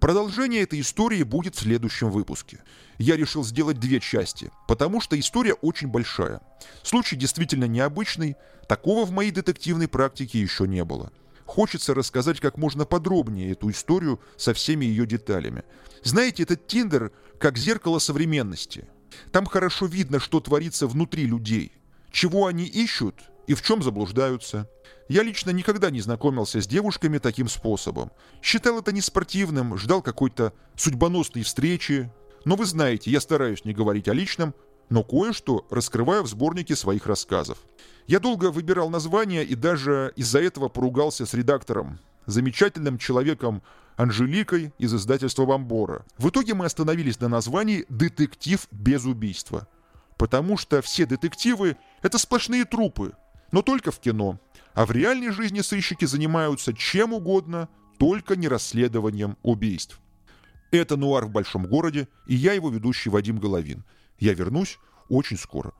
Продолжение 0.00 0.62
этой 0.62 0.80
истории 0.80 1.22
будет 1.24 1.56
в 1.56 1.60
следующем 1.60 2.10
выпуске. 2.10 2.60
Я 2.98 3.16
решил 3.16 3.44
сделать 3.44 3.80
две 3.80 3.98
части, 4.00 4.50
потому 4.68 5.00
что 5.00 5.18
история 5.18 5.54
очень 5.54 5.88
большая. 5.88 6.40
Случай 6.82 7.16
действительно 7.16 7.64
необычный, 7.64 8.36
такого 8.68 9.04
в 9.04 9.10
моей 9.10 9.32
детективной 9.32 9.88
практике 9.88 10.40
еще 10.40 10.68
не 10.68 10.84
было. 10.84 11.12
хочется 11.48 11.94
рассказать 11.94 12.40
как 12.40 12.58
можно 12.58 12.84
подробнее 12.84 13.52
эту 13.52 13.70
историю 13.70 14.20
со 14.36 14.52
всеми 14.52 14.84
ее 14.84 15.06
деталями. 15.06 15.64
Знаете, 16.04 16.42
этот 16.42 16.66
Тиндер 16.66 17.10
как 17.40 17.56
зеркало 17.56 17.98
современности. 17.98 18.86
Там 19.32 19.46
хорошо 19.46 19.86
видно, 19.86 20.20
что 20.20 20.40
творится 20.40 20.86
внутри 20.86 21.24
людей, 21.24 21.72
чего 22.12 22.46
они 22.46 22.64
ищут 22.64 23.14
и 23.46 23.54
в 23.54 23.62
чем 23.62 23.82
заблуждаются. 23.82 24.68
Я 25.08 25.22
лично 25.22 25.50
никогда 25.50 25.90
не 25.90 26.02
знакомился 26.02 26.60
с 26.60 26.66
девушками 26.66 27.16
таким 27.16 27.48
способом. 27.48 28.12
Считал 28.42 28.78
это 28.78 28.92
неспортивным, 28.92 29.78
ждал 29.78 30.02
какой-то 30.02 30.52
судьбоносной 30.76 31.44
встречи. 31.44 32.12
Но 32.44 32.56
вы 32.56 32.66
знаете, 32.66 33.10
я 33.10 33.20
стараюсь 33.20 33.64
не 33.64 33.72
говорить 33.72 34.08
о 34.08 34.12
личном, 34.12 34.54
но 34.90 35.02
кое-что 35.02 35.66
раскрываю 35.70 36.24
в 36.24 36.28
сборнике 36.28 36.76
своих 36.76 37.06
рассказов. 37.06 37.58
Я 38.06 38.20
долго 38.20 38.50
выбирал 38.50 38.90
название 38.90 39.44
и 39.44 39.54
даже 39.54 40.12
из-за 40.16 40.40
этого 40.40 40.68
поругался 40.68 41.24
с 41.24 41.32
редактором, 41.32 41.98
замечательным 42.26 42.98
человеком 42.98 43.62
Анжеликой 43.96 44.72
из 44.78 44.94
издательства 44.94 45.44
«Бомбора». 45.44 46.04
В 46.18 46.28
итоге 46.28 46.54
мы 46.54 46.66
остановились 46.66 47.18
на 47.20 47.28
названии 47.28 47.86
«Детектив 47.88 48.66
без 48.70 49.04
убийства». 49.04 49.66
Потому 50.16 50.56
что 50.56 50.82
все 50.82 51.06
детективы– 51.06 51.76
это 52.02 52.18
сплошные 52.18 52.64
трупы, 52.64 53.12
но 53.52 53.62
только 53.62 53.90
в 53.90 53.98
кино. 53.98 54.38
А 54.78 54.86
в 54.86 54.92
реальной 54.92 55.32
жизни 55.32 55.60
сыщики 55.60 56.04
занимаются 56.04 56.72
чем 56.72 57.12
угодно, 57.12 57.68
только 57.98 58.36
не 58.36 58.46
расследованием 58.46 59.36
убийств. 59.42 59.98
Это 60.70 60.96
«Нуар 60.96 61.24
в 61.24 61.32
большом 61.32 61.66
городе» 61.66 62.06
и 62.28 62.36
я 62.36 62.52
его 62.52 62.70
ведущий 62.70 63.10
Вадим 63.10 63.40
Головин– 63.40 63.84
я 64.20 64.34
вернусь 64.34 64.78
очень 65.08 65.36
скоро. 65.36 65.72